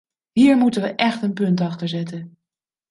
[0.31, 2.37] Hier moeten we echt een punt achter zetten.